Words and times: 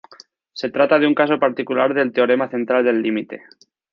Se 0.53 0.71
trata 0.71 0.97
de 0.97 1.05
un 1.05 1.13
caso 1.13 1.37
particular 1.37 1.93
del 1.93 2.11
Teorema 2.11 2.49
central 2.49 2.83
del 2.83 3.03
límite. 3.03 3.43